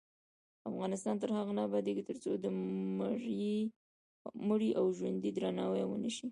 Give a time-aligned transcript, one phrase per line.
[0.71, 2.45] افغانستان تر هغو نه ابادیږي، ترڅو د
[4.49, 6.27] مړي او ژوندي درناوی ونشي.